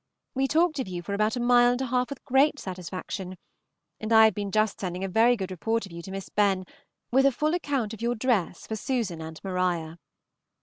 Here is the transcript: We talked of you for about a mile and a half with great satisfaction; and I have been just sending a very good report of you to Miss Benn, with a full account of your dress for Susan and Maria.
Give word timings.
We 0.33 0.47
talked 0.47 0.79
of 0.79 0.87
you 0.87 1.03
for 1.03 1.13
about 1.13 1.35
a 1.35 1.39
mile 1.39 1.73
and 1.73 1.81
a 1.81 1.85
half 1.85 2.09
with 2.09 2.25
great 2.25 2.57
satisfaction; 2.57 3.37
and 3.99 4.11
I 4.11 4.25
have 4.25 4.33
been 4.33 4.49
just 4.49 4.79
sending 4.79 5.03
a 5.03 5.07
very 5.07 5.35
good 5.35 5.51
report 5.51 5.85
of 5.85 5.91
you 5.91 6.01
to 6.01 6.09
Miss 6.11 6.27
Benn, 6.27 6.65
with 7.11 7.27
a 7.27 7.31
full 7.31 7.53
account 7.53 7.93
of 7.93 8.01
your 8.01 8.15
dress 8.15 8.65
for 8.65 8.75
Susan 8.75 9.21
and 9.21 9.39
Maria. 9.43 9.99